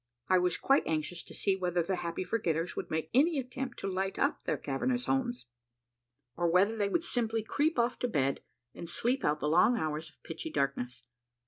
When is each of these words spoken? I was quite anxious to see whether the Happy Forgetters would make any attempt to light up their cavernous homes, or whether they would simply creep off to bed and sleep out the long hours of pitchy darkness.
I 0.29 0.39
was 0.39 0.57
quite 0.57 0.87
anxious 0.87 1.21
to 1.21 1.33
see 1.35 1.55
whether 1.55 1.83
the 1.83 1.97
Happy 1.97 2.25
Forgetters 2.25 2.75
would 2.75 2.89
make 2.89 3.11
any 3.13 3.37
attempt 3.37 3.77
to 3.81 3.87
light 3.87 4.17
up 4.17 4.45
their 4.45 4.57
cavernous 4.57 5.05
homes, 5.05 5.45
or 6.35 6.49
whether 6.49 6.75
they 6.75 6.89
would 6.89 7.03
simply 7.03 7.43
creep 7.43 7.77
off 7.77 7.99
to 7.99 8.07
bed 8.07 8.41
and 8.73 8.89
sleep 8.89 9.23
out 9.23 9.39
the 9.39 9.47
long 9.47 9.77
hours 9.77 10.09
of 10.09 10.23
pitchy 10.23 10.49
darkness. 10.49 11.03